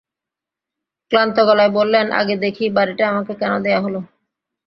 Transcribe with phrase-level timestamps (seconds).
[1.11, 3.95] ক্লান্ত গলায় বললেন, আগে দেখি, বাড়িটা আমাকে কেন দেয়া হল।